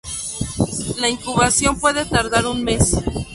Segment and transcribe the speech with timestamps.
[0.97, 2.97] La incubación puede tardar un mes.